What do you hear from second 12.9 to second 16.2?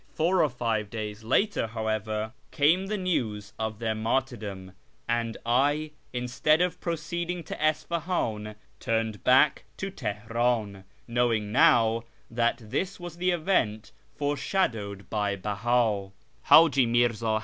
was the event foreshadowed by Beha.